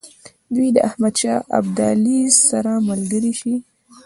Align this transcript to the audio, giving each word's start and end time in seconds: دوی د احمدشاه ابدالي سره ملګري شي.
دوی 0.55 0.69
د 0.73 0.77
احمدشاه 0.87 1.39
ابدالي 1.57 2.19
سره 2.47 2.71
ملګري 2.87 3.33
شي. 3.39 3.55